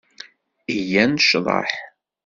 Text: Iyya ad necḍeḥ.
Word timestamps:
Iyya 0.75 0.99
ad 1.03 1.09
necḍeḥ. 1.13 1.69